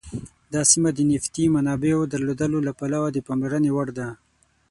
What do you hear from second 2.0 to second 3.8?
درلودلو له پلوه د پاملرنې